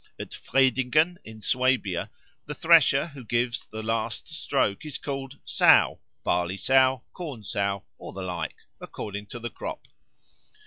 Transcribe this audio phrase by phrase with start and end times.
[0.19, 2.09] At Friedingen, in Swabia,
[2.47, 8.11] the thresher who gives the last stroke is called Sow Barley sow, Corn sow, or
[8.11, 9.85] the like, according to the crop.